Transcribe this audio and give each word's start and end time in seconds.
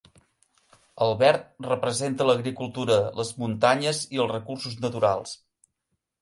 El 1.07 1.11
verd 1.19 1.67
representa 1.67 2.27
l'agricultura, 2.29 2.97
les 3.19 3.31
muntanyes 3.43 4.01
i 4.17 4.23
els 4.25 4.33
recursos 4.35 4.81
naturals. 4.87 5.37